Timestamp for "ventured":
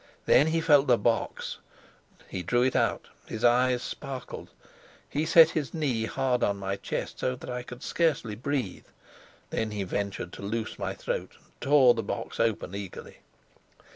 9.83-10.33